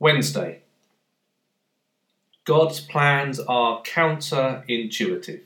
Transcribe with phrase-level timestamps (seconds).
[0.00, 0.62] Wednesday.
[2.46, 5.42] God's plans are counterintuitive.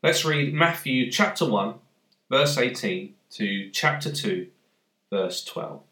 [0.00, 1.74] Let's read Matthew chapter 1,
[2.30, 4.46] verse 18 to chapter 2,
[5.10, 5.82] verse 12.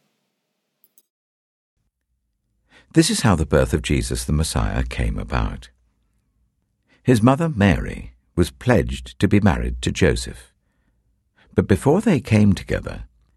[2.92, 5.70] This is how the birth of Jesus the Messiah came about.
[7.02, 10.52] His mother Mary was pledged to be married to Joseph.
[11.52, 13.04] But before they came together,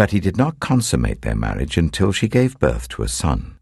[0.00, 3.58] But he did not consummate their marriage until she gave birth to a son,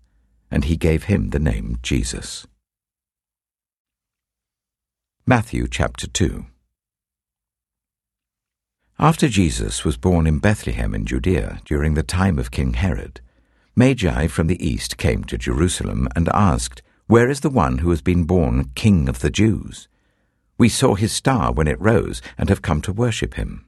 [0.53, 2.47] and he gave him the name Jesus.
[5.27, 6.47] Matthew chapter 2
[9.01, 13.21] After Jesus was born in Bethlehem in Judea during the time of King Herod,
[13.75, 18.01] Magi from the east came to Jerusalem and asked, Where is the one who has
[18.01, 19.89] been born King of the Jews?
[20.57, 23.68] We saw his star when it rose and have come to worship him.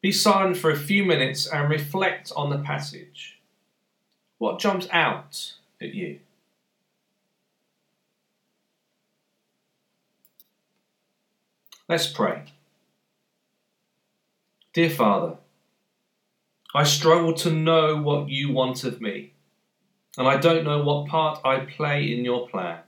[0.00, 3.40] Be silent for a few minutes and reflect on the passage.
[4.38, 6.20] What jumps out at you?
[11.88, 12.44] Let's pray.
[14.74, 15.36] Dear Father,
[16.74, 19.32] I struggle to know what you want of me,
[20.18, 22.80] and I don't know what part I play in your plan.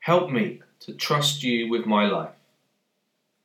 [0.00, 2.30] Help me to trust you with my life.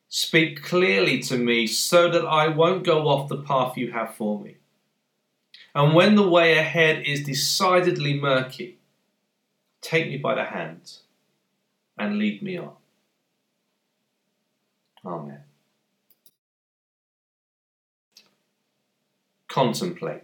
[0.10, 4.40] Speak clearly to me so that I won't go off the path you have for
[4.40, 4.58] me.
[5.76, 8.80] And when the way ahead is decidedly murky,
[9.82, 10.94] take me by the hand
[11.96, 12.74] and lead me on.
[15.06, 15.44] Amen.
[19.48, 20.24] Contemplate.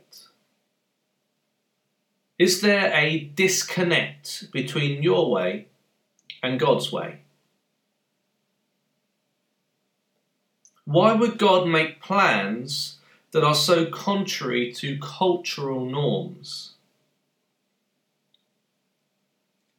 [2.39, 5.67] Is there a disconnect between your way
[6.41, 7.19] and God's way?
[10.85, 12.99] Why would God make plans
[13.31, 16.73] that are so contrary to cultural norms?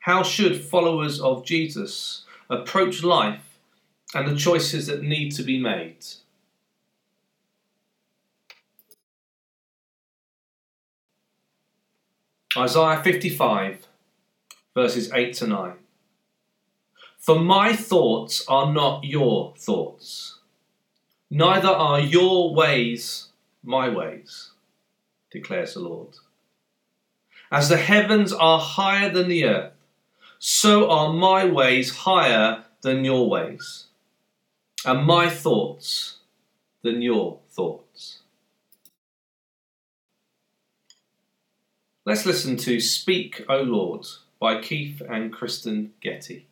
[0.00, 3.58] How should followers of Jesus approach life
[4.14, 6.04] and the choices that need to be made?
[12.56, 13.86] Isaiah 55,
[14.74, 15.72] verses 8 to 9.
[17.18, 20.35] For my thoughts are not your thoughts
[21.30, 23.28] Neither are your ways
[23.62, 24.50] my ways,
[25.30, 26.16] declares the Lord.
[27.50, 29.72] As the heavens are higher than the earth,
[30.38, 33.86] so are my ways higher than your ways,
[34.84, 36.18] and my thoughts
[36.82, 38.20] than your thoughts.
[42.04, 44.06] Let's listen to Speak, O Lord
[44.38, 46.46] by Keith and Kristyn Getty.